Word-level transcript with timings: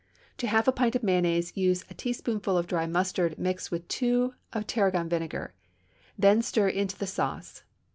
To 0.39 0.47
half 0.47 0.67
a 0.67 0.71
pint 0.71 0.95
of 0.95 1.03
mayonnaise 1.03 1.55
use 1.55 1.85
a 1.87 1.93
teaspoonful 1.93 2.57
of 2.57 2.65
dry 2.65 2.87
mustard 2.87 3.37
mixed 3.37 3.69
with 3.69 3.87
two 3.87 4.33
of 4.51 4.65
tarragon 4.65 5.07
vinegar, 5.07 5.53
then 6.17 6.41
stir 6.41 6.69
into 6.69 6.97
the 6.97 7.05
sauce. 7.05 7.61